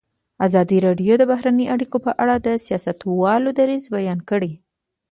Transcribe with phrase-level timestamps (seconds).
[0.45, 4.51] ازادي راډیو د بهرنۍ اړیکې په اړه د سیاستوالو دریځ بیان کړی.